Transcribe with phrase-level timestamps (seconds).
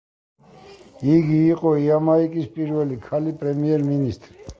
[1.15, 4.35] იგი იყო იამაიკის პირველი ქალი პრემიერ-მინისტრი.